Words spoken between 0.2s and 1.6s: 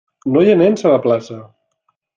No hi ha nens a la plaça!